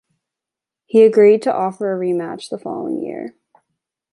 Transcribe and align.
He 0.87 1.03
agreed 1.03 1.43
to 1.43 1.53
offer 1.53 1.93
a 1.93 1.95
rematch 2.03 2.49
the 2.49 2.57
following 2.57 3.03
year. 3.03 3.35